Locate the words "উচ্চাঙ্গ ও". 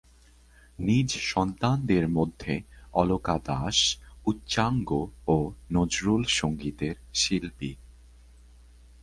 4.25-5.37